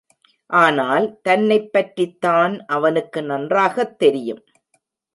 [0.49, 4.43] ஆனால், தன்னைப் பற்றித்தான் அவனுக்கு நன்றாகத் தெரியும்.